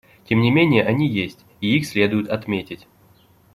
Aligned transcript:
Тем 0.25 0.41
не 0.41 0.49
менее 0.49 0.83
они 0.83 1.07
есть, 1.07 1.45
и 1.61 1.77
их 1.77 1.85
следует 1.85 2.27
отметить. 2.27 2.87